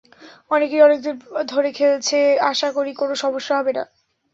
[0.51, 1.15] অনেকেই অনেক দিন
[1.47, 2.19] ধরে খেলছে,
[2.51, 3.83] আশা করি কোনো সমস্যা হবে না।